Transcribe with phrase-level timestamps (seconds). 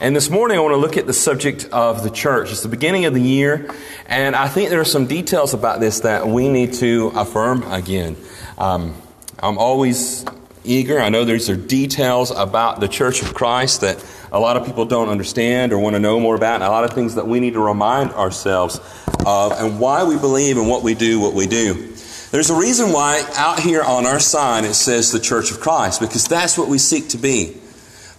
[0.00, 2.50] And this morning I want to look at the subject of the church.
[2.50, 3.72] It's the beginning of the year,
[4.06, 8.16] and I think there are some details about this that we need to affirm again.
[8.58, 9.00] Um,
[9.38, 10.24] I'm always
[10.64, 10.98] eager.
[10.98, 14.84] I know there's are details about the Church of Christ that a lot of people
[14.84, 17.38] don't understand or want to know more about, and a lot of things that we
[17.38, 18.80] need to remind ourselves
[19.24, 21.94] of, and why we believe and what we do, what we do.
[22.32, 26.00] There's a reason why out here on our sign it says the Church of Christ,
[26.00, 27.60] because that's what we seek to be.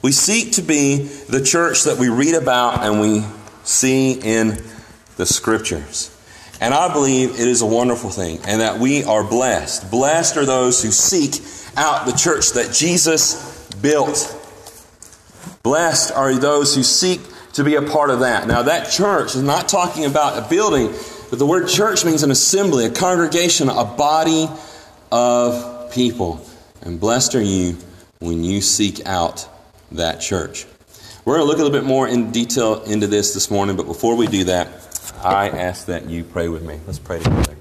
[0.02, 0.98] We seek to be
[1.30, 3.24] the church that we read about and we
[3.64, 4.62] see in
[5.18, 6.12] the Scriptures.
[6.62, 9.92] And I believe it is a wonderful thing and that we are blessed.
[9.92, 11.42] Blessed are those who seek
[11.76, 14.32] out the church that Jesus built.
[15.64, 17.20] Blessed are those who seek
[17.54, 18.48] to be a part of that.
[18.48, 20.94] Now, that church is not talking about a building,
[21.30, 24.48] but the word church means an assembly, a congregation, a body
[25.12, 26.46] of people.
[26.82, 27.78] And blessed are you
[28.20, 29.48] when you seek out
[29.92, 30.66] that church.
[31.26, 33.86] We're going to look a little bit more in detail into this this morning, but
[33.86, 34.68] before we do that,
[35.24, 36.80] I ask that you pray with me.
[36.86, 37.56] Let's pray together.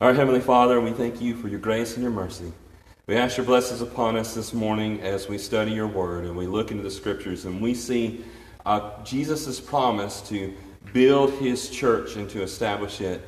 [0.00, 2.52] Our Heavenly Father, we thank you for your grace and your mercy.
[3.06, 6.46] We ask your blessings upon us this morning as we study your word and we
[6.46, 8.24] look into the scriptures and we see
[8.64, 10.54] uh, Jesus' promise to
[10.92, 13.26] build his church and to establish it.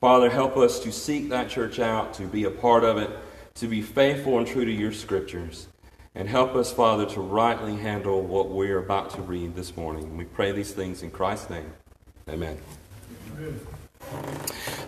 [0.00, 3.10] Father, help us to seek that church out, to be a part of it,
[3.56, 5.66] to be faithful and true to your scriptures.
[6.18, 10.16] And help us, Father, to rightly handle what we're about to read this morning.
[10.16, 11.72] We pray these things in Christ's name.
[12.28, 12.58] Amen.
[13.36, 13.60] Amen.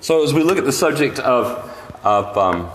[0.01, 1.47] So, as we look at the subject of,
[2.03, 2.69] of um,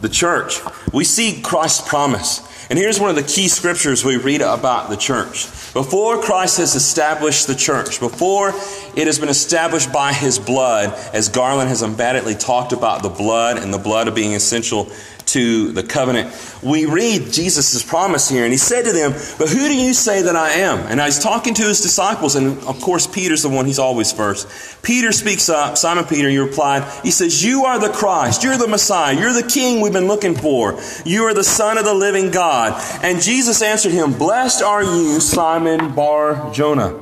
[0.00, 0.58] the church,
[0.92, 2.44] we see Christ's promise.
[2.68, 5.44] And here's one of the key scriptures we read about the church.
[5.72, 8.48] Before Christ has established the church, before
[8.96, 13.56] it has been established by his blood, as Garland has emphatically talked about the blood
[13.56, 14.90] and the blood of being essential
[15.32, 16.34] to the covenant.
[16.62, 20.22] We read Jesus' promise here, and he said to them, But who do you say
[20.22, 20.78] that I am?
[20.80, 24.48] And he's talking to his disciples, and of course, Peter's the one, he's always first.
[24.82, 28.68] Peter speaks up, Simon Peter, he replied, He says, You are the Christ, you're the
[28.68, 32.30] Messiah, you're the King we've been looking for, you are the Son of the living
[32.30, 32.80] God.
[33.02, 37.00] And Jesus answered him, Blessed are you, Simon Bar Jonah.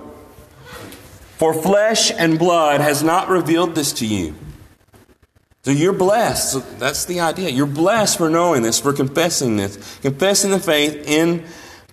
[1.39, 4.35] For flesh and blood has not revealed this to you
[5.69, 6.53] so you're blessed.
[6.53, 7.51] So that's the idea.
[7.51, 11.45] You're blessed for knowing this, for confessing this, confessing the faith in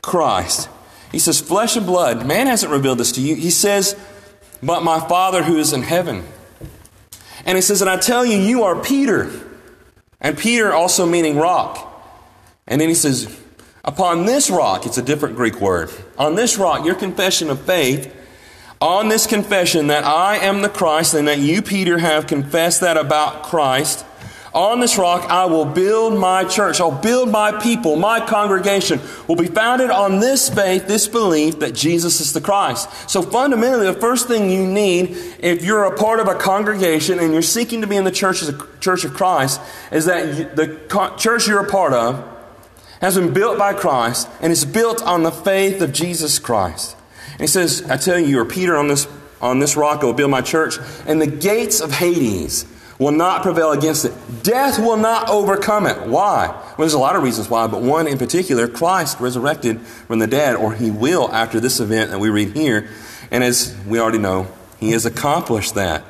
[0.01, 0.69] Christ.
[1.11, 3.35] He says, Flesh and blood, man hasn't revealed this to you.
[3.35, 3.99] He says,
[4.63, 6.23] But my Father who is in heaven.
[7.45, 9.29] And he says, And I tell you, you are Peter.
[10.21, 12.01] And Peter also meaning rock.
[12.67, 13.27] And then he says,
[13.83, 15.91] Upon this rock, it's a different Greek word.
[16.17, 18.15] On this rock, your confession of faith
[18.81, 22.97] on this confession that I am the Christ and that you, Peter, have confessed that
[22.97, 24.05] about Christ,
[24.55, 26.79] on this rock I will build my church.
[26.79, 27.97] I'll build my people.
[27.97, 32.89] My congregation will be founded on this faith, this belief that Jesus is the Christ.
[33.09, 37.33] So fundamentally, the first thing you need if you're a part of a congregation and
[37.33, 38.43] you're seeking to be in the church,
[38.79, 39.59] church of Christ
[39.91, 40.79] is that the
[41.17, 42.25] church you're a part of
[43.01, 46.95] has been built by Christ and is built on the faith of Jesus Christ.
[47.35, 49.07] And he says, I tell you, you are Peter on this,
[49.41, 52.65] on this rock, I will build my church, and the gates of Hades
[52.97, 54.13] will not prevail against it.
[54.41, 56.07] Death will not overcome it.
[56.07, 56.47] Why?
[56.47, 60.27] Well, there's a lot of reasons why, but one in particular, Christ resurrected from the
[60.27, 62.89] dead, or he will after this event that we read here.
[63.31, 64.47] And as we already know,
[64.79, 66.03] he has accomplished that.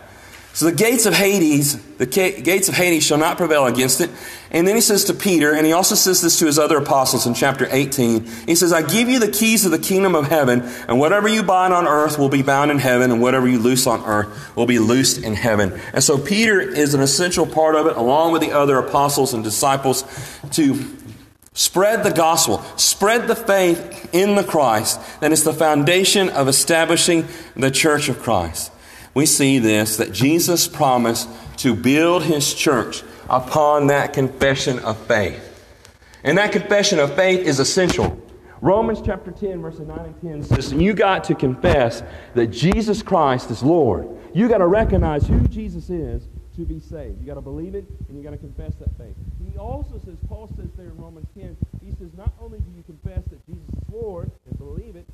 [0.55, 4.09] So the gates of Hades, the gates of Hades shall not prevail against it.
[4.51, 7.25] And then he says to Peter, and he also says this to his other apostles
[7.25, 8.25] in chapter 18.
[8.45, 11.43] He says, I give you the keys of the kingdom of heaven, and whatever you
[11.43, 14.65] bind on earth will be bound in heaven, and whatever you loose on earth will
[14.65, 15.77] be loosed in heaven.
[15.91, 19.43] And so Peter is an essential part of it, along with the other apostles and
[19.43, 20.05] disciples,
[20.51, 20.85] to
[21.51, 27.27] spread the gospel, spread the faith in the Christ that is the foundation of establishing
[27.57, 28.71] the church of Christ
[29.15, 31.27] we see this that Jesus promised
[31.57, 35.41] to build his church upon that confession of faith.
[36.23, 38.21] And that confession of faith is essential.
[38.61, 42.03] Romans chapter 10, verses 9 and 10 says, You got to confess
[42.33, 44.07] that Jesus Christ is Lord.
[44.33, 47.21] You got to recognize who Jesus is to be saved.
[47.21, 49.15] You got to believe it and you got to confess that faith.
[49.49, 51.55] He also says, Paul says there in Romans 10,
[51.85, 55.05] he says, Not only do you confess that Jesus is Lord and believe it,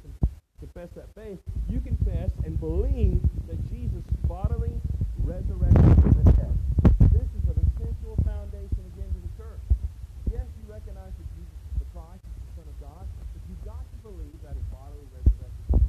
[0.61, 1.39] confess that faith,
[1.69, 4.71] you confess and believe that Jesus bodily
[5.25, 6.53] resurrected from the dead.
[7.11, 9.59] This is an essential foundation again to the church.
[10.31, 13.65] Yes, you recognize that Jesus is the Christ, is the Son of God, but you've
[13.65, 15.81] got to believe that he bodily resurrected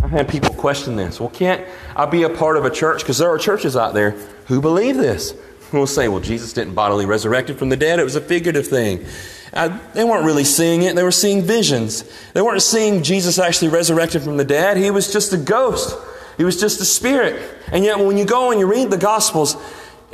[0.00, 1.20] from had people question this.
[1.20, 1.66] Well, can't
[1.96, 3.00] I be a part of a church?
[3.00, 4.12] Because there are churches out there
[4.46, 5.34] who believe this.
[5.72, 7.98] We'll say, well, Jesus didn't bodily resurrected from the dead.
[7.98, 9.04] It was a figurative thing.
[9.52, 12.04] Uh, they weren't really seeing it, they were seeing visions.
[12.32, 14.76] They weren't seeing Jesus actually resurrected from the dead.
[14.76, 15.96] He was just a ghost,
[16.36, 17.40] he was just a spirit.
[17.70, 19.56] And yet, when you go and you read the Gospels,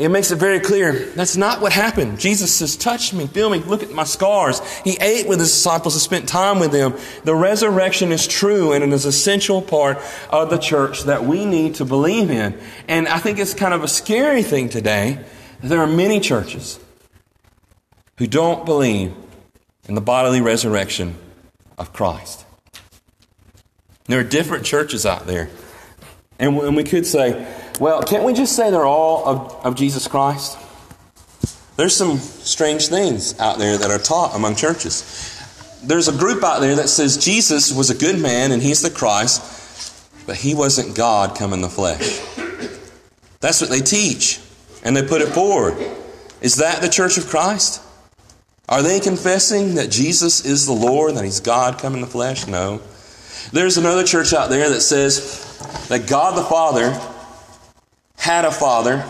[0.01, 2.19] it makes it very clear that's not what happened.
[2.19, 4.61] Jesus says, Touch me, feel me, look at my scars.
[4.81, 6.97] He ate with his disciples and spent time with them.
[7.25, 9.99] The resurrection is true and it is an essential part
[10.31, 12.59] of the church that we need to believe in.
[12.89, 15.25] And I think it's kind of a scary thing today.
[15.63, 16.81] There are many churches
[18.17, 19.15] who don't believe
[19.89, 21.17] in the bodily resurrection
[21.79, 22.47] of Christ.
[24.07, 25.51] There are different churches out there.
[26.39, 27.47] And we could say,
[27.81, 30.59] well, can't we just say they're all of, of Jesus Christ?
[31.77, 35.41] There's some strange things out there that are taught among churches.
[35.83, 38.91] There's a group out there that says Jesus was a good man and he's the
[38.91, 42.21] Christ, but he wasn't God come in the flesh.
[43.41, 44.39] That's what they teach,
[44.85, 45.75] and they put it forward.
[46.43, 47.81] Is that the church of Christ?
[48.69, 52.47] Are they confessing that Jesus is the Lord, that he's God come in the flesh?
[52.47, 52.83] No.
[53.53, 56.93] There's another church out there that says that God the Father
[58.21, 59.05] had a father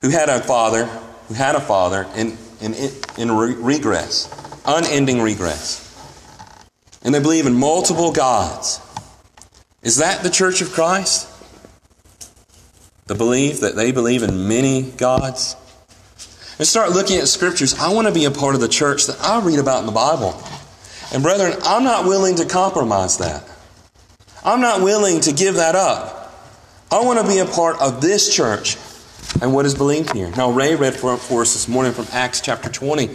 [0.00, 0.86] who had a father
[1.28, 2.74] who had a father in, in,
[3.18, 4.30] in regress,
[4.64, 5.80] unending regress.
[7.02, 8.80] And they believe in multiple gods.
[9.82, 11.28] Is that the church of Christ?
[13.06, 15.56] The belief that they believe in many gods?
[16.58, 17.74] And start looking at scriptures.
[17.78, 19.92] I want to be a part of the church that I read about in the
[19.92, 20.40] Bible.
[21.12, 23.44] And brethren, I'm not willing to compromise that.
[24.44, 26.23] I'm not willing to give that up.
[26.90, 28.76] I want to be a part of this church
[29.40, 30.30] and what is believed here.
[30.36, 33.10] Now, Ray read for, for us this morning from Acts chapter 20,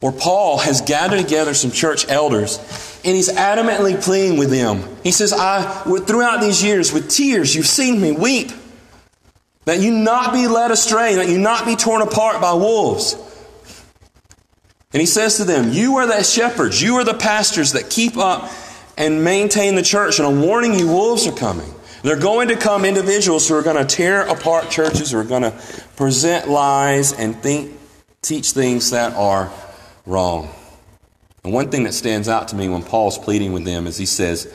[0.00, 2.58] where Paul has gathered together some church elders
[3.04, 4.82] and he's adamantly pleading with them.
[5.02, 5.62] He says, I,
[6.06, 8.50] throughout these years, with tears, you've seen me weep,
[9.66, 13.14] that you not be led astray, that you not be torn apart by wolves.
[14.92, 18.16] And he says to them, You are the shepherds, you are the pastors that keep
[18.16, 18.50] up
[18.96, 21.73] and maintain the church, and I'm warning you, wolves are coming.
[22.04, 25.40] They're going to come individuals who are going to tear apart churches, who are going
[25.40, 25.58] to
[25.96, 27.78] present lies and think,
[28.20, 29.50] teach things that are
[30.04, 30.50] wrong.
[31.42, 34.04] And one thing that stands out to me when Paul's pleading with them is he
[34.04, 34.52] says,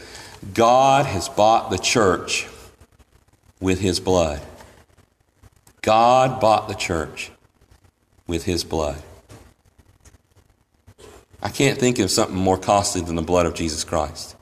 [0.53, 2.47] God has bought the church
[3.59, 4.41] with his blood.
[5.81, 7.31] God bought the church
[8.27, 9.01] with his blood.
[11.41, 14.35] I can't think of something more costly than the blood of Jesus Christ.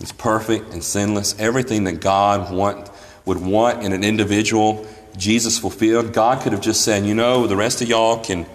[0.00, 1.38] He's perfect and sinless.
[1.38, 2.90] Everything that God want,
[3.26, 4.86] would want in an individual,
[5.16, 6.14] Jesus fulfilled.
[6.14, 8.46] God could have just said, you know, the rest of y'all can,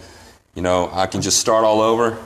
[0.55, 2.17] you know, I can just start all over.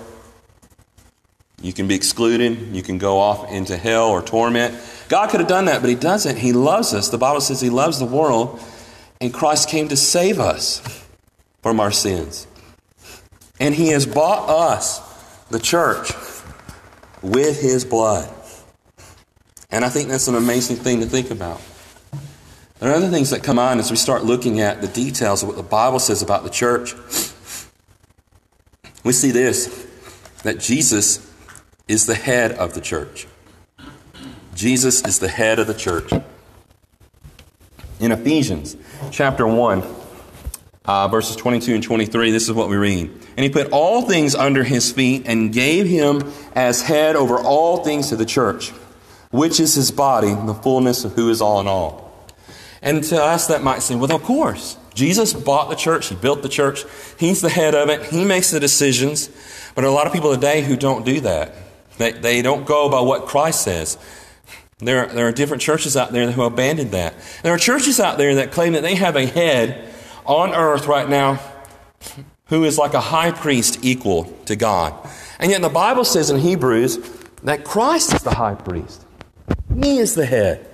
[1.61, 2.73] You can be excluded.
[2.73, 4.73] You can go off into hell or torment.
[5.09, 6.37] God could have done that, but He doesn't.
[6.37, 7.09] He loves us.
[7.09, 8.61] The Bible says He loves the world,
[9.19, 11.05] and Christ came to save us
[11.61, 12.47] from our sins.
[13.59, 14.99] And He has bought us,
[15.47, 16.11] the church,
[17.21, 18.33] with His blood.
[19.71, 21.61] And I think that's an amazing thing to think about.
[22.79, 25.49] There are other things that come on as we start looking at the details of
[25.49, 26.95] what the Bible says about the church.
[29.03, 29.85] We see this
[30.43, 31.29] that Jesus
[31.87, 33.27] is the head of the church.
[34.55, 36.11] Jesus is the head of the church.
[37.99, 38.77] In Ephesians
[39.11, 39.83] chapter 1,
[40.85, 43.11] uh, verses 22 and 23, this is what we read.
[43.35, 47.83] And he put all things under his feet and gave him as head over all
[47.83, 48.71] things to the church
[49.31, 52.09] which is his body, the fullness of who is all in all.
[52.81, 54.77] And to us, that might seem, well, of course.
[54.93, 56.83] Jesus bought the church, he built the church,
[57.17, 59.27] he's the head of it, he makes the decisions.
[59.75, 61.53] But there are a lot of people today who don't do that.
[61.97, 63.97] They, they don't go by what Christ says.
[64.79, 67.13] There, there are different churches out there who abandoned that.
[67.43, 69.93] There are churches out there that claim that they have a head
[70.25, 71.39] on earth right now
[72.45, 74.93] who is like a high priest equal to God.
[75.37, 76.97] And yet the Bible says in Hebrews
[77.43, 79.05] that Christ is the high priest.
[79.75, 80.65] He is the head.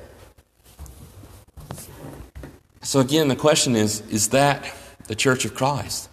[2.81, 4.65] So again, the question is is that
[5.07, 6.09] the church of Christ?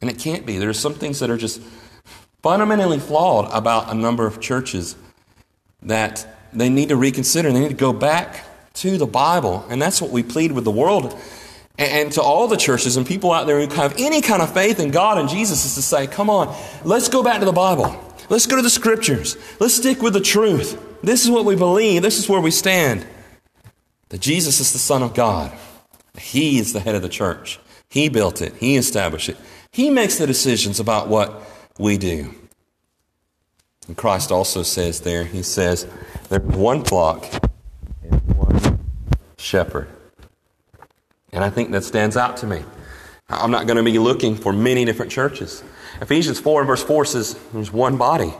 [0.00, 0.58] And it can't be.
[0.58, 1.60] There are some things that are just
[2.42, 4.96] fundamentally flawed about a number of churches
[5.82, 7.52] that they need to reconsider.
[7.52, 8.44] They need to go back
[8.74, 9.64] to the Bible.
[9.68, 11.20] And that's what we plead with the world
[11.78, 14.78] and to all the churches and people out there who have any kind of faith
[14.78, 17.98] in God and Jesus is to say, come on, let's go back to the Bible.
[18.28, 19.36] Let's go to the scriptures.
[19.58, 20.80] Let's stick with the truth.
[21.02, 22.02] This is what we believe.
[22.02, 23.06] This is where we stand.
[24.10, 25.52] That Jesus is the Son of God.
[26.18, 27.58] He is the head of the church.
[27.88, 28.54] He built it.
[28.56, 29.36] He established it.
[29.70, 31.42] He makes the decisions about what
[31.78, 32.34] we do.
[33.88, 35.86] And Christ also says there, He says,
[36.28, 37.26] there's one flock
[38.02, 38.78] and one
[39.38, 39.88] shepherd.
[41.32, 42.62] And I think that stands out to me.
[43.28, 45.64] I'm not going to be looking for many different churches.
[46.00, 48.34] Ephesians 4 and verse 4 says there's one body.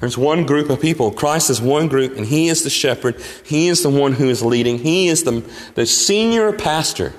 [0.00, 1.12] There's one group of people.
[1.12, 3.22] Christ is one group, and He is the shepherd.
[3.44, 4.78] He is the one who is leading.
[4.78, 7.12] He is the, the senior pastor.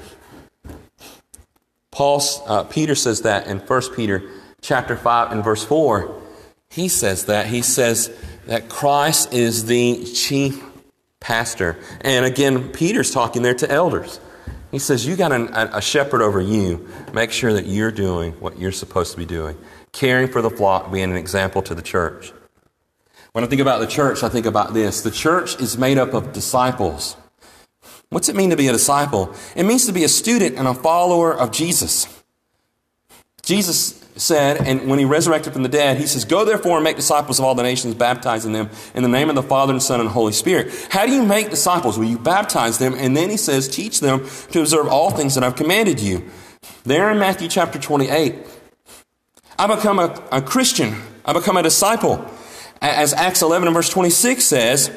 [1.91, 4.29] Paul, uh, Peter says that in 1 Peter
[4.61, 6.21] chapter 5 and verse 4.
[6.69, 7.45] He says that.
[7.45, 8.11] He says
[8.47, 10.63] that Christ is the chief
[11.19, 11.77] pastor.
[12.01, 14.19] And again, Peter's talking there to elders.
[14.71, 16.89] He says, You got a, a shepherd over you.
[17.13, 19.55] Make sure that you're doing what you're supposed to be doing,
[19.91, 22.33] caring for the flock, being an example to the church.
[23.33, 25.01] When I think about the church, I think about this.
[25.01, 27.17] The church is made up of disciples.
[28.09, 29.33] What's it mean to be a disciple?
[29.55, 32.07] It means to be a student and a follower of Jesus.
[33.41, 36.95] Jesus said, and when he resurrected from the dead, he says, Go therefore and make
[36.95, 39.99] disciples of all the nations, baptizing them in the name of the Father and Son
[39.99, 40.71] and Holy Spirit.
[40.91, 41.97] How do you make disciples?
[41.97, 45.43] Well, you baptize them, and then he says, Teach them to observe all things that
[45.43, 46.29] I've commanded you.
[46.83, 48.35] There in Matthew chapter 28,
[49.57, 52.29] I become a, a Christian, I become a disciple
[52.83, 54.89] as Acts 11 and verse 26 says,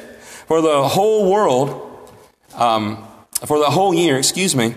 [0.47, 2.11] for the whole world,
[2.55, 3.05] um,
[3.45, 4.75] for the whole year, excuse me,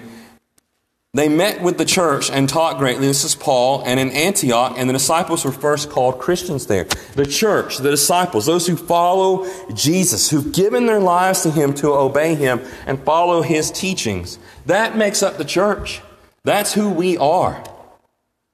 [1.13, 3.09] they met with the church and taught greatly.
[3.09, 6.85] This is Paul, and in Antioch, and the disciples were first called Christians there.
[7.17, 11.89] The church, the disciples, those who follow Jesus, who've given their lives to Him to
[11.89, 14.39] obey Him and follow His teachings.
[14.67, 16.01] That makes up the church.
[16.45, 17.65] That's who we are.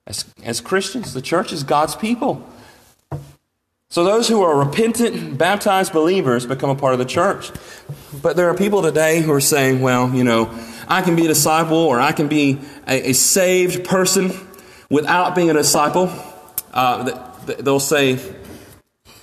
[0.06, 2.46] As, as Christians, the church is God's people.
[3.88, 7.52] So those who are repentant, baptized believers become a part of the church.
[8.20, 10.50] But there are people today who are saying, well, you know,
[10.88, 14.32] I can be a disciple or I can be a, a saved person
[14.90, 16.10] without being a disciple.
[16.74, 18.18] Uh, they'll say,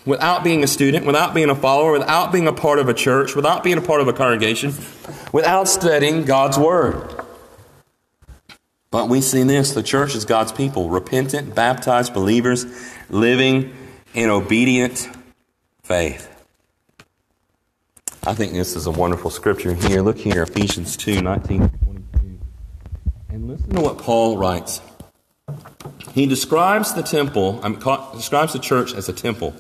[0.05, 3.35] without being a student, without being a follower, without being a part of a church,
[3.35, 4.73] without being a part of a congregation,
[5.33, 7.21] without studying God's Word.
[8.91, 12.65] But we see this the church is God's people, repentant, baptized believers
[13.09, 13.73] living
[14.13, 15.09] in obedient
[15.83, 16.29] faith.
[18.25, 20.01] I think this is a wonderful scripture here.
[20.01, 22.39] Look here, Ephesians 2 19 22.
[23.29, 24.81] And listen to what Paul writes.
[26.13, 27.79] He describes the temple, um,
[28.13, 29.55] describes the church as a temple.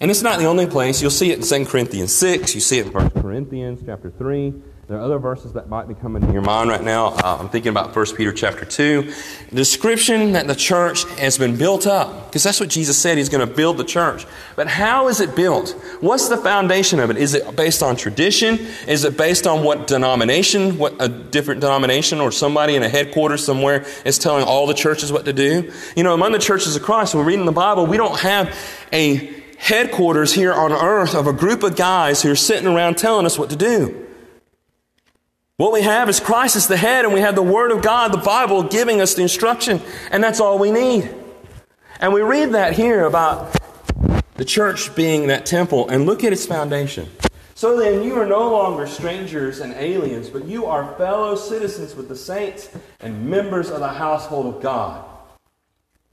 [0.00, 1.00] And it's not the only place.
[1.00, 4.54] You'll see it in 2 Corinthians 6, you see it in 1 Corinthians chapter 3.
[4.92, 7.06] There are other verses that might be coming to your mind right now.
[7.06, 9.10] Uh, I'm thinking about 1 Peter chapter 2.
[9.48, 13.30] The description that the church has been built up, because that's what Jesus said, He's
[13.30, 14.26] going to build the church.
[14.54, 15.70] But how is it built?
[16.02, 17.16] What's the foundation of it?
[17.16, 18.58] Is it based on tradition?
[18.86, 23.42] Is it based on what denomination, what a different denomination or somebody in a headquarters
[23.42, 25.72] somewhere is telling all the churches what to do?
[25.96, 28.54] You know, among the churches of Christ, when we're reading the Bible, we don't have
[28.92, 33.24] a headquarters here on earth of a group of guys who are sitting around telling
[33.24, 34.01] us what to do.
[35.58, 38.10] What we have is Christ as the head, and we have the Word of God,
[38.10, 41.14] the Bible, giving us the instruction, and that's all we need.
[42.00, 43.54] And we read that here about
[44.36, 47.06] the church being that temple, and look at its foundation.
[47.54, 52.08] So then, you are no longer strangers and aliens, but you are fellow citizens with
[52.08, 55.04] the saints and members of the household of God.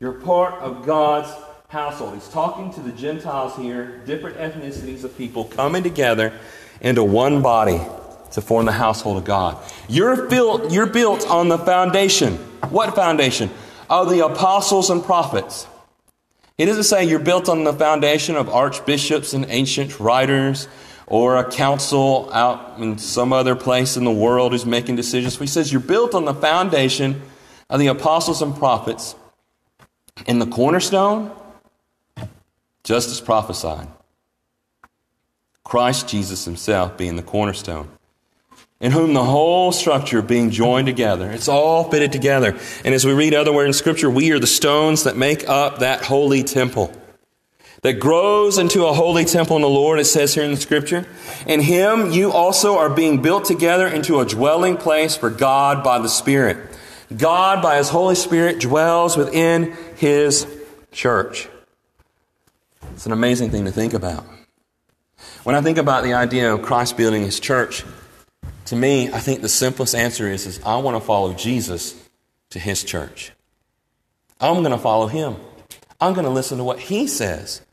[0.02, 1.34] You're part of God's
[1.70, 2.14] household.
[2.14, 6.38] He's talking to the Gentiles here, different ethnicities of people coming together
[6.82, 7.80] into one body
[8.32, 9.58] to form the household of God.
[9.88, 12.36] You're built, you're built on the foundation.
[12.70, 13.50] What foundation?
[13.90, 15.68] Of the apostles and prophets.
[16.58, 20.68] He doesn't say you're built on the foundation of archbishops and ancient writers
[21.08, 25.38] or a council out in some other place in the world who's making decisions.
[25.38, 27.22] He says you're built on the foundation
[27.70, 29.16] of the apostles and prophets
[30.28, 31.32] in the cornerstone,
[32.84, 33.88] just as prophesied.
[35.64, 37.90] Christ Jesus himself being the cornerstone
[38.82, 41.30] in whom the whole structure being joined together.
[41.32, 42.58] It's all fitted together.
[42.86, 46.04] And as we read otherwhere in Scripture, we are the stones that make up that
[46.04, 46.94] holy temple.
[47.82, 51.06] That grows into a holy temple in the Lord, it says here in the Scripture.
[51.46, 56.00] In Him, you also are being built together into a dwelling place for God by
[56.00, 56.58] the Spirit.
[57.16, 60.46] God, by His Holy Spirit, dwells within His
[60.92, 61.48] church.
[62.94, 64.26] It's an amazing thing to think about.
[65.44, 67.86] When I think about the idea of Christ building His church,
[68.70, 72.00] to me, I think the simplest answer is, is I want to follow Jesus
[72.52, 73.32] to his church.
[74.40, 75.38] I'm going to follow him.
[76.00, 77.64] I'm going to listen to what he says.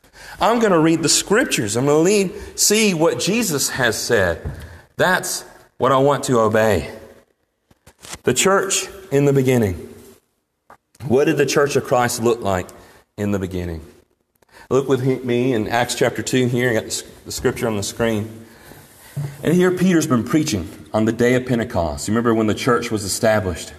[0.41, 1.77] I'm going to read the scriptures.
[1.77, 4.51] I'm going to lead, see what Jesus has said.
[4.97, 5.43] That's
[5.77, 6.91] what I want to obey.
[8.23, 9.95] The church in the beginning.
[11.07, 12.69] What did the church of Christ look like
[13.19, 13.83] in the beginning?
[14.71, 16.71] Look with me in Acts chapter 2 here.
[16.71, 18.46] I got the scripture on the screen.
[19.43, 22.09] And here Peter's been preaching on the day of Pentecost.
[22.09, 23.73] You remember when the church was established?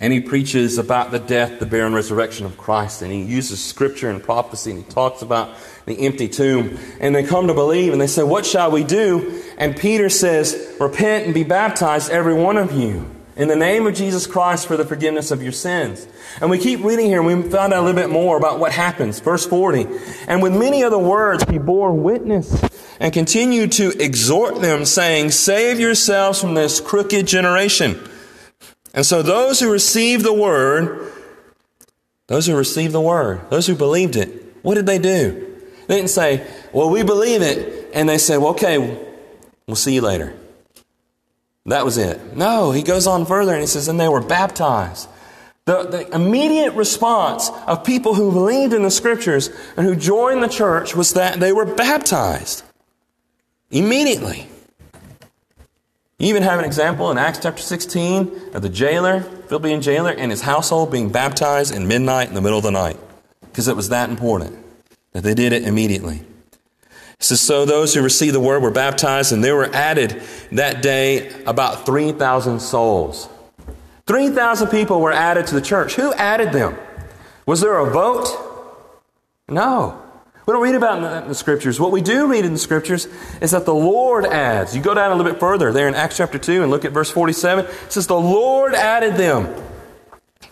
[0.00, 3.02] And he preaches about the death, the burial, and resurrection of Christ.
[3.02, 5.56] And he uses scripture and prophecy, and he talks about
[5.86, 6.78] the empty tomb.
[7.00, 9.42] And they come to believe, and they say, What shall we do?
[9.58, 13.94] And Peter says, Repent and be baptized, every one of you, in the name of
[13.94, 16.08] Jesus Christ for the forgiveness of your sins.
[16.40, 18.72] And we keep reading here, and we found out a little bit more about what
[18.72, 19.20] happens.
[19.20, 19.86] Verse 40.
[20.26, 22.60] And with many other words, he bore witness
[22.98, 27.96] and continued to exhort them, saying, Save yourselves from this crooked generation.
[28.92, 31.12] And so those who received the word,
[32.26, 35.56] those who received the word, those who believed it, what did they do?
[35.86, 37.92] They didn't say, Well, we believe it.
[37.94, 38.78] And they said, Well, okay,
[39.68, 40.34] we'll see you later.
[41.68, 42.34] That was it.
[42.34, 45.08] No, he goes on further and he says, And they were baptized.
[45.66, 50.48] The, the immediate response of people who believed in the scriptures and who joined the
[50.48, 52.64] church was that they were baptized.
[53.70, 54.48] Immediately.
[56.18, 60.30] You even have an example in Acts chapter 16 of the jailer, Philippian jailer, and
[60.30, 62.96] his household being baptized in midnight in the middle of the night.
[63.42, 64.56] Because it was that important
[65.12, 66.22] that they did it immediately.
[67.20, 70.22] Says, So those who received the word were baptized, and there were added
[70.52, 73.28] that day about 3,000 souls.
[74.06, 75.94] 3,000 people were added to the church.
[75.96, 76.78] Who added them?
[77.44, 78.28] Was there a vote?
[79.48, 80.02] No.
[80.46, 81.78] We don't read about it in the scriptures.
[81.78, 83.06] What we do read in the scriptures
[83.42, 84.74] is that the Lord adds.
[84.74, 86.92] You go down a little bit further there in Acts chapter 2 and look at
[86.92, 87.66] verse 47.
[87.66, 89.54] It says, The Lord added them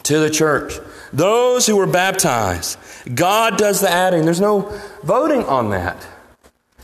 [0.02, 0.74] to the church.
[1.14, 2.78] Those who were baptized.
[3.14, 4.24] God does the adding.
[4.24, 6.06] There's no voting on that.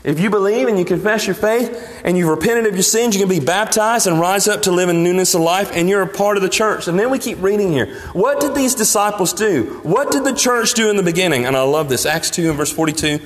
[0.03, 3.21] If you believe and you confess your faith and you've repented of your sins, you
[3.21, 6.07] can be baptized and rise up to live in newness of life, and you're a
[6.07, 6.89] part of the church.
[6.89, 7.95] And then we keep reading here.
[8.11, 9.79] What did these disciples do?
[9.83, 11.45] What did the church do in the beginning?
[11.45, 12.05] And I love this.
[12.05, 13.19] Acts 2 and verse 42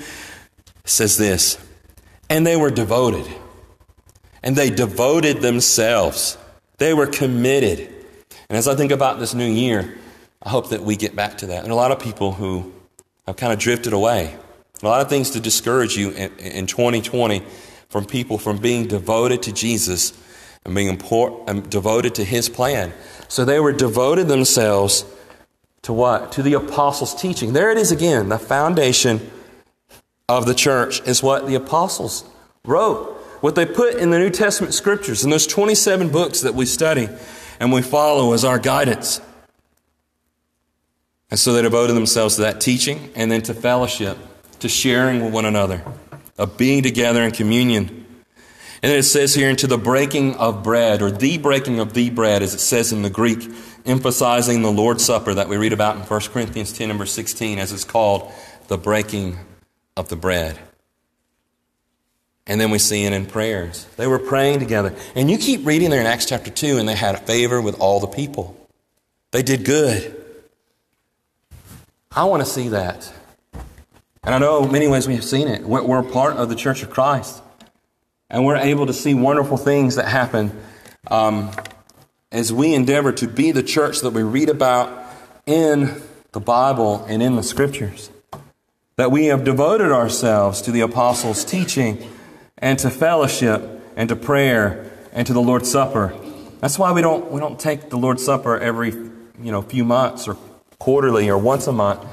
[0.86, 1.58] says this
[2.30, 3.28] And they were devoted.
[4.44, 6.38] And they devoted themselves.
[6.78, 7.80] They were committed.
[8.50, 9.98] And as I think about this new year,
[10.44, 11.64] I hope that we get back to that.
[11.64, 12.72] And a lot of people who
[13.26, 14.38] have kind of drifted away
[14.82, 17.44] a lot of things to discourage you in, in 2020
[17.90, 20.14] from people from being devoted to Jesus
[20.66, 22.94] and being and um, devoted to His plan.
[23.28, 25.06] So they were devoted themselves
[25.84, 26.32] to what?
[26.34, 27.54] To the apostles' teaching.
[27.54, 28.30] There it is again.
[28.30, 29.32] The foundation
[30.28, 32.30] of the church is what the apostles
[32.66, 33.14] wrote.
[33.42, 37.08] What they put in the New Testament scriptures, in those 27 books that we study
[37.60, 39.22] and we follow as our guidance.
[41.30, 44.18] And so they devoted themselves to that teaching and then to fellowship
[44.60, 45.84] to sharing with one another,
[46.38, 48.06] of being together in communion.
[48.84, 52.44] And it says here, into the breaking of bread, or the breaking of the bread,
[52.44, 53.50] as it says in the Greek,
[53.86, 57.72] emphasizing the Lord's Supper that we read about in 1 Corinthians 10, number 16, as
[57.72, 58.32] it's called
[58.68, 59.38] the breaking
[59.96, 60.60] of the bread.
[62.46, 63.86] And then we see it in prayers.
[63.98, 64.96] They were praying together.
[65.16, 68.00] And you keep reading there in Acts chapter 2, and they had favor with all
[68.00, 68.56] the people.
[69.32, 70.16] They did good.
[72.12, 73.12] I want to see that.
[74.28, 75.64] And I know many ways we have seen it.
[75.64, 77.42] We're, part of the Church of Christ.
[78.30, 80.52] And we're able to see wonderful things that happen
[81.10, 81.50] um,
[82.30, 84.92] as we endeavor to be the church that we read about
[85.46, 86.02] in
[86.34, 88.10] the Bible and in the Scriptures.
[88.98, 92.06] That we have devoted ourselves to the apostles' teaching
[92.58, 96.14] and to fellowship and to prayer and to the Lord's Supper.
[96.60, 100.28] That's why we don't, we don't take the Lord's Supper every you know, few months
[100.28, 100.36] or
[100.80, 102.06] quarterly or once a month.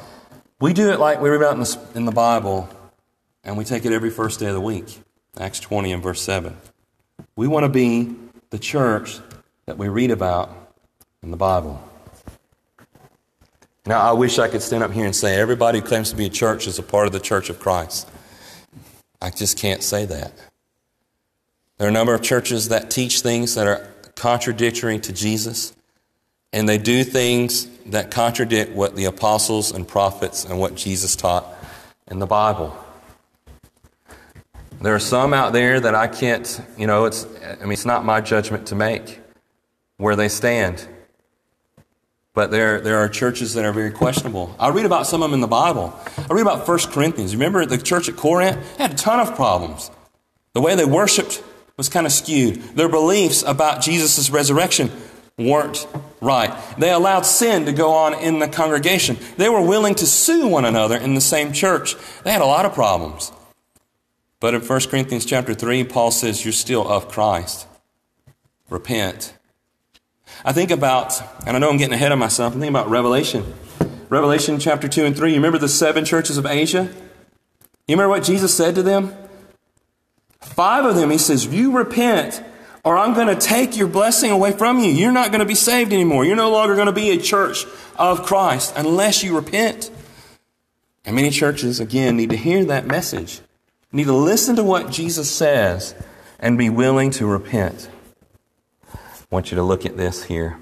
[0.61, 2.69] We do it like we read about in the, in the Bible,
[3.43, 5.01] and we take it every first day of the week.
[5.39, 6.57] Acts 20 and verse 7.
[7.37, 8.15] We want to be
[8.51, 9.19] the church
[9.67, 10.55] that we read about
[11.23, 11.83] in the Bible.
[13.87, 16.27] Now, I wish I could stand up here and say everybody who claims to be
[16.27, 18.09] a church is a part of the church of Christ.
[19.21, 20.33] I just can't say that.
[21.77, 25.75] There are a number of churches that teach things that are contradictory to Jesus
[26.53, 31.47] and they do things that contradict what the apostles and prophets and what Jesus taught
[32.11, 32.77] in the Bible.
[34.81, 38.05] There are some out there that I can't, you know, it's, I mean, it's not
[38.05, 39.21] my judgment to make
[39.97, 40.87] where they stand.
[42.35, 44.55] But there, there are churches that are very questionable.
[44.59, 45.99] I read about some of them in the Bible.
[46.19, 47.35] I read about 1 Corinthians.
[47.35, 48.77] Remember the church at Corinth?
[48.77, 49.91] Had a ton of problems.
[50.53, 51.43] The way they worshiped
[51.77, 52.57] was kind of skewed.
[52.77, 54.91] Their beliefs about Jesus' resurrection
[55.37, 55.87] weren't
[56.21, 56.53] right.
[56.79, 59.17] They allowed sin to go on in the congregation.
[59.37, 61.97] They were willing to sue one another in the same church.
[62.23, 63.33] They had a lot of problems.
[64.41, 67.67] But in 1 Corinthians chapter 3, Paul says, You're still of Christ.
[68.69, 69.35] Repent.
[70.45, 73.55] I think about, and I know I'm getting ahead of myself, I think about Revelation.
[74.09, 75.31] Revelation chapter 2 and 3.
[75.31, 76.91] You remember the seven churches of Asia?
[77.89, 79.15] You remember what Jesus said to them?
[80.41, 82.43] Five of them, he says, You repent
[82.85, 84.91] or I'm going to take your blessing away from you.
[84.91, 86.25] You're not going to be saved anymore.
[86.25, 87.65] You're no longer going to be a church
[87.97, 89.91] of Christ unless you repent.
[91.05, 93.41] And many churches, again, need to hear that message,
[93.93, 95.95] need to listen to what Jesus says,
[96.39, 97.89] and be willing to repent.
[98.93, 98.99] I
[99.31, 100.59] want you to look at this here.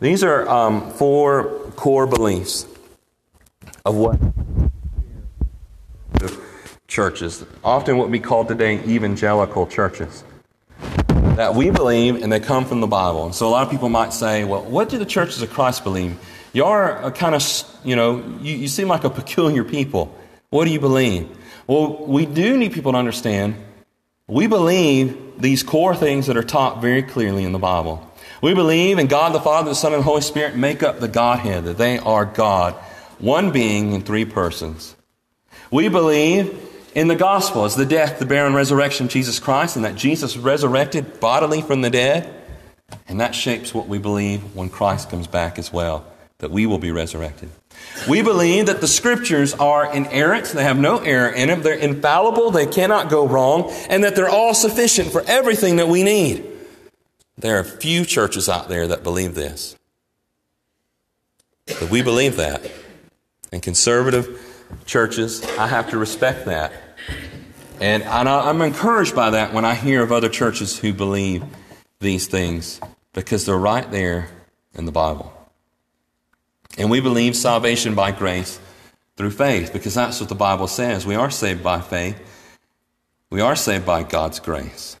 [0.00, 2.66] These are um, four core beliefs
[3.84, 4.18] of what
[6.86, 10.24] churches, often what we call today evangelical churches,
[11.36, 13.26] that we believe and they come from the Bible.
[13.26, 15.84] And so a lot of people might say, well, what do the churches of Christ
[15.84, 16.18] believe?
[16.52, 17.42] You are a kind of,
[17.84, 20.16] you know, you, you seem like a peculiar people.
[20.48, 21.28] What do you believe?
[21.66, 23.56] Well, we do need people to understand
[24.28, 28.02] we believe these core things that are taught very clearly in the Bible.
[28.42, 31.06] We believe in God the Father, the Son, and the Holy Spirit make up the
[31.06, 32.74] Godhead, that they are God,
[33.20, 34.96] one being in three persons.
[35.70, 36.65] We believe
[36.96, 39.96] in the gospel is the death, the burial, and resurrection of Jesus Christ, and that
[39.96, 42.34] Jesus resurrected bodily from the dead.
[43.06, 46.06] And that shapes what we believe when Christ comes back as well,
[46.38, 47.50] that we will be resurrected.
[48.08, 52.50] We believe that the scriptures are inerrant, they have no error in them, they're infallible,
[52.50, 56.46] they cannot go wrong, and that they're all sufficient for everything that we need.
[57.36, 59.76] There are few churches out there that believe this.
[61.66, 62.62] But we believe that.
[63.52, 64.42] And conservative
[64.86, 66.72] churches, I have to respect that.
[67.80, 71.44] And I'm encouraged by that when I hear of other churches who believe
[72.00, 72.80] these things
[73.12, 74.30] because they're right there
[74.74, 75.32] in the Bible.
[76.78, 78.60] And we believe salvation by grace
[79.16, 81.06] through faith because that's what the Bible says.
[81.06, 82.20] We are saved by faith.
[83.30, 84.98] We are saved by God's grace.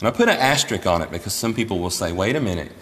[0.00, 2.72] And I put an asterisk on it because some people will say, wait a minute,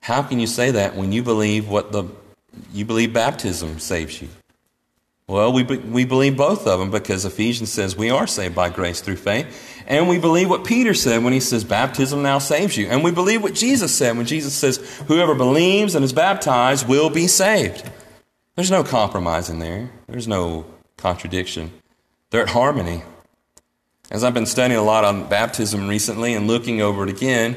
[0.00, 2.04] how can you say that when you believe what the
[2.72, 4.28] you believe baptism saves you?
[5.30, 9.00] Well, we, we believe both of them because Ephesians says we are saved by grace
[9.00, 9.84] through faith.
[9.86, 12.88] And we believe what Peter said when he says baptism now saves you.
[12.88, 17.10] And we believe what Jesus said when Jesus says whoever believes and is baptized will
[17.10, 17.88] be saved.
[18.56, 20.66] There's no compromise in there, there's no
[20.96, 21.70] contradiction.
[22.30, 23.04] They're at harmony.
[24.10, 27.56] As I've been studying a lot on baptism recently and looking over it again,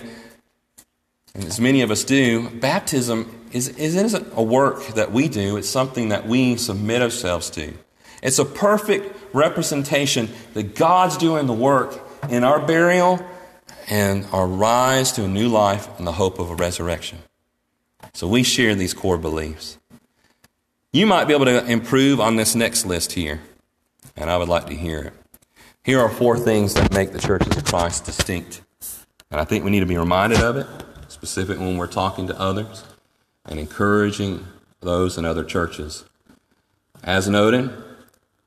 [1.34, 5.70] and as many of us do, baptism is, isn't a work that we do, it's
[5.70, 7.74] something that we submit ourselves to.
[8.22, 13.24] It's a perfect representation that God's doing the work in our burial
[13.90, 17.20] and our rise to a new life and the hope of a resurrection.
[18.14, 19.78] So we share these core beliefs.
[20.92, 23.42] You might be able to improve on this next list here,
[24.16, 25.14] and I would like to hear it.
[25.84, 28.62] Here are four things that make the churches of Christ distinct.
[29.30, 30.68] And I think we need to be reminded of it,
[31.08, 32.84] specific when we're talking to others
[33.46, 34.46] and encouraging
[34.82, 36.06] those in other churches.
[37.04, 37.72] As noted,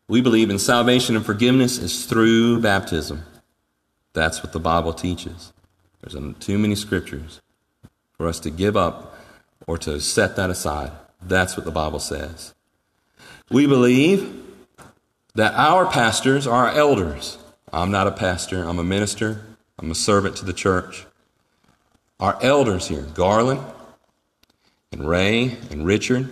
[0.09, 3.25] we believe in salvation and forgiveness is through baptism.
[4.13, 5.53] That's what the Bible teaches.
[6.01, 7.41] There's too many scriptures
[8.17, 9.19] for us to give up
[9.67, 10.93] or to set that aside.
[11.21, 12.55] That's what the Bible says.
[13.51, 14.43] We believe
[15.35, 17.39] that our pastors are our elders.
[17.73, 19.43] I'm not a pastor, I'm a minister,
[19.79, 21.05] I'm a servant to the church.
[22.19, 23.61] Our elders here, Garland,
[24.93, 26.29] and Ray and Richard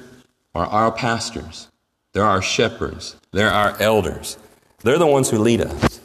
[0.54, 1.68] are our pastors.
[2.12, 3.16] They're our shepherds.
[3.32, 4.38] They're our elders.
[4.82, 6.00] They're the ones who lead us.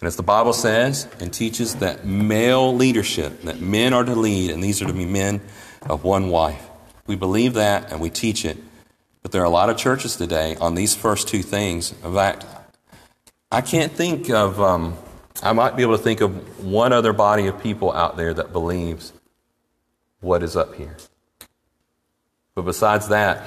[0.00, 4.50] And as the Bible says and teaches that male leadership, that men are to lead,
[4.50, 5.40] and these are to be men
[5.82, 6.68] of one wife.
[7.06, 8.58] We believe that and we teach it.
[9.22, 11.92] But there are a lot of churches today on these first two things.
[12.02, 12.44] In fact,
[13.52, 14.96] I can't think of, um,
[15.42, 18.52] I might be able to think of one other body of people out there that
[18.52, 19.12] believes
[20.20, 20.96] what is up here.
[22.54, 23.46] But besides that,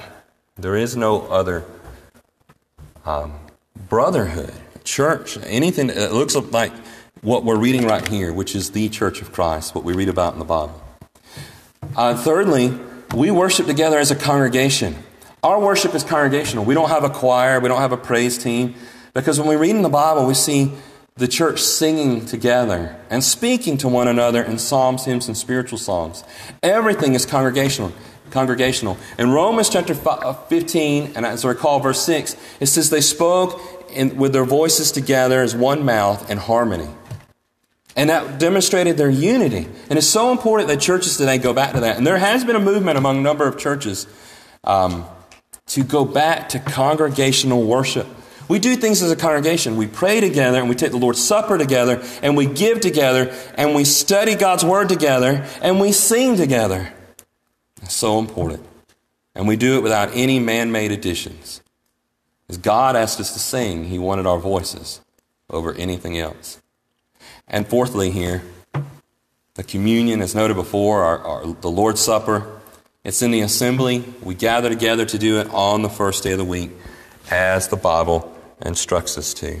[0.56, 1.64] there is no other
[3.04, 3.34] um,
[3.88, 6.72] brotherhood, church, anything that looks like
[7.22, 10.32] what we're reading right here, which is the church of Christ, what we read about
[10.32, 10.82] in the Bible.
[11.96, 12.76] Uh, thirdly,
[13.14, 14.96] we worship together as a congregation.
[15.42, 16.64] Our worship is congregational.
[16.64, 18.74] We don't have a choir, we don't have a praise team,
[19.14, 20.72] because when we read in the Bible, we see
[21.14, 26.24] the church singing together and speaking to one another in psalms, hymns, and spiritual songs.
[26.62, 27.92] Everything is congregational
[28.30, 28.96] congregational.
[29.18, 33.60] In Romans chapter uh, 15, and as I recall, verse 6, it says they spoke
[33.90, 36.88] in, with their voices together as one mouth in harmony.
[37.96, 39.66] And that demonstrated their unity.
[39.88, 41.96] And it's so important that churches today go back to that.
[41.96, 44.06] And there has been a movement among a number of churches
[44.64, 45.06] um,
[45.68, 48.06] to go back to congregational worship.
[48.48, 49.76] We do things as a congregation.
[49.76, 53.74] We pray together and we take the Lord's Supper together and we give together and
[53.74, 56.92] we study God's Word together and we sing together.
[57.88, 58.64] So important.
[59.34, 61.62] And we do it without any man made additions.
[62.48, 65.00] As God asked us to sing, He wanted our voices
[65.50, 66.60] over anything else.
[67.48, 68.42] And fourthly, here,
[69.54, 72.60] The communion, as noted before, our, our, the Lord's Supper.
[73.04, 74.04] It's in the assembly.
[74.22, 76.72] We gather together to do it on the first day of the week,
[77.30, 79.60] as the Bible instructs us to.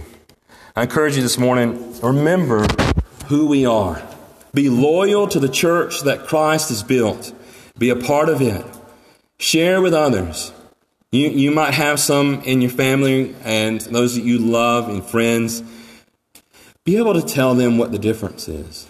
[0.74, 2.66] I encourage you this morning remember
[3.28, 4.02] who we are.
[4.52, 7.32] Be loyal to the church that Christ has built.
[7.78, 8.64] Be a part of it.
[9.38, 10.52] Share with others.
[11.12, 15.62] You, you might have some in your family and those that you love and friends.
[16.84, 18.88] Be able to tell them what the difference is.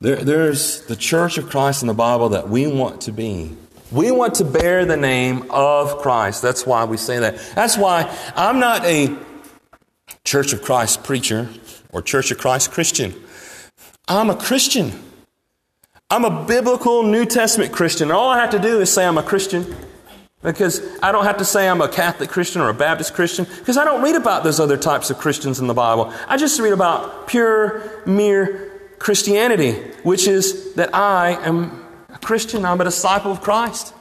[0.00, 3.56] There, there's the church of Christ in the Bible that we want to be.
[3.90, 6.42] We want to bear the name of Christ.
[6.42, 7.38] That's why we say that.
[7.54, 9.16] That's why I'm not a
[10.24, 11.48] Church of Christ preacher
[11.90, 13.14] or Church of Christ Christian.
[14.06, 14.92] I'm a Christian.
[16.10, 18.10] I'm a biblical New Testament Christian.
[18.10, 19.76] All I have to do is say I'm a Christian.
[20.42, 23.76] Because I don't have to say I'm a Catholic Christian or a Baptist Christian, because
[23.76, 26.14] I don't read about those other types of Christians in the Bible.
[26.28, 29.72] I just read about pure, mere Christianity,
[30.04, 33.92] which is that I am a Christian, I'm a disciple of Christ.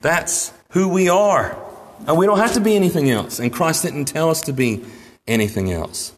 [0.00, 1.58] That's who we are.
[2.06, 3.38] And we don't have to be anything else.
[3.38, 4.82] And Christ didn't tell us to be
[5.26, 6.12] anything else.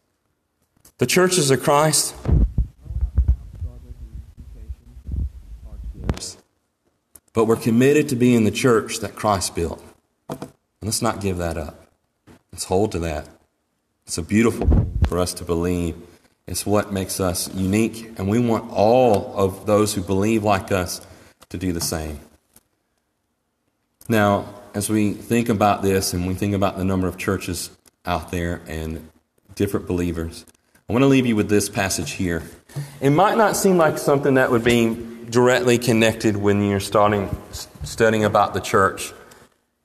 [0.99, 2.15] The churches of Christ
[7.37, 9.79] But we're committed to being the church that Christ built.
[10.27, 10.49] And
[10.81, 11.85] let's not give that up.
[12.51, 13.29] Let's hold to that.
[14.07, 15.95] It's a beautiful for us to believe.
[16.47, 21.05] It's what makes us unique, and we want all of those who believe like us
[21.49, 22.19] to do the same.
[24.09, 27.69] Now, as we think about this and we think about the number of churches
[28.03, 29.11] out there and
[29.53, 30.43] different believers,
[30.89, 32.41] I want to leave you with this passage here.
[32.99, 37.35] It might not seem like something that would be directly connected when you're starting
[37.83, 39.13] studying about the church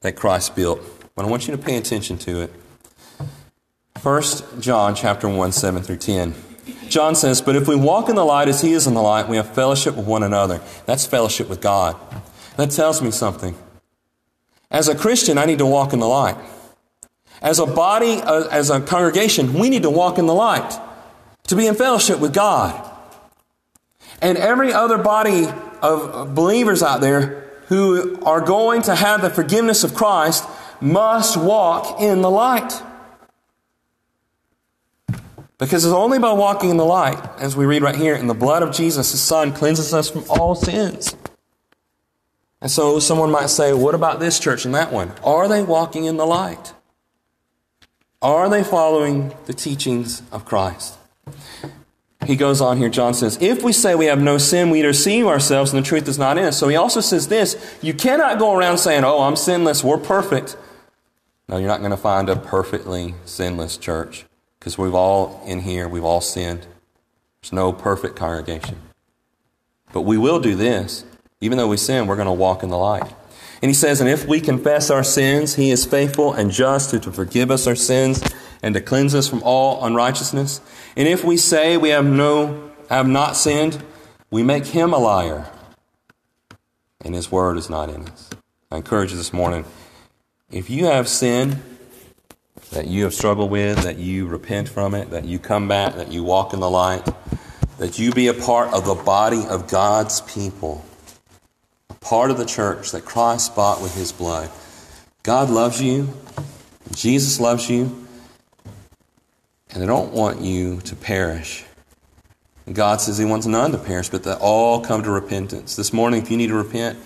[0.00, 0.80] that Christ built.
[1.14, 2.52] But I want you to pay attention to it.
[4.00, 6.34] First John chapter 1, 7 through 10.
[6.88, 9.28] John says, But if we walk in the light as he is in the light,
[9.28, 10.60] we have fellowship with one another.
[10.86, 11.96] That's fellowship with God.
[12.56, 13.56] That tells me something.
[14.70, 16.36] As a Christian, I need to walk in the light.
[17.40, 20.78] As a body, uh, as a congregation, we need to walk in the light
[21.48, 22.91] to be in fellowship with God
[24.22, 25.48] and every other body
[25.82, 30.44] of believers out there who are going to have the forgiveness of Christ
[30.80, 32.80] must walk in the light.
[35.58, 38.34] Because it's only by walking in the light, as we read right here, in the
[38.34, 41.14] blood of Jesus, his Son, cleanses us from all sins.
[42.60, 45.12] And so someone might say, what about this church and that one?
[45.24, 46.72] Are they walking in the light?
[48.20, 50.96] Are they following the teachings of Christ?
[52.26, 55.26] He goes on here, John says, If we say we have no sin, we deceive
[55.26, 56.58] ourselves and the truth is not in us.
[56.58, 60.56] So he also says this you cannot go around saying, Oh, I'm sinless, we're perfect.
[61.48, 64.24] No, you're not going to find a perfectly sinless church
[64.58, 66.66] because we've all in here, we've all sinned.
[67.42, 68.78] There's no perfect congregation.
[69.92, 71.04] But we will do this.
[71.40, 73.12] Even though we sin, we're going to walk in the light.
[73.60, 77.12] And he says, And if we confess our sins, he is faithful and just to
[77.12, 78.22] forgive us our sins
[78.62, 80.60] and to cleanse us from all unrighteousness.
[80.96, 83.82] And if we say we have no have not sinned,
[84.30, 85.50] we make him a liar,
[87.02, 88.30] and his word is not in us.
[88.70, 89.64] I encourage you this morning,
[90.50, 91.62] if you have sin
[92.70, 96.12] that you have struggled with, that you repent from it, that you come back, that
[96.12, 97.06] you walk in the light,
[97.78, 100.84] that you be a part of the body of God's people,
[101.90, 104.50] a part of the church that Christ bought with his blood.
[105.22, 106.08] God loves you.
[106.94, 108.01] Jesus loves you
[109.72, 111.64] and they don't want you to perish.
[112.66, 115.76] And God says He wants none to perish, but that all come to repentance.
[115.76, 116.98] This morning, if you need to repent,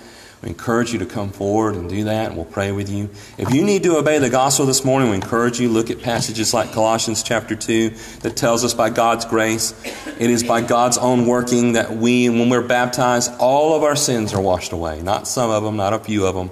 [0.43, 3.09] we encourage you to come forward and do that, and we'll pray with you.
[3.39, 6.53] If you need to obey the gospel this morning, we encourage you look at passages
[6.53, 9.73] like Colossians chapter 2 that tells us by God's grace,
[10.19, 14.35] it is by God's own working that we, when we're baptized, all of our sins
[14.35, 15.01] are washed away.
[15.01, 16.51] Not some of them, not a few of them.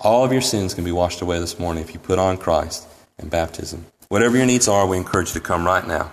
[0.00, 2.86] All of your sins can be washed away this morning if you put on Christ
[3.18, 3.86] in baptism.
[4.08, 6.12] Whatever your needs are, we encourage you to come right now.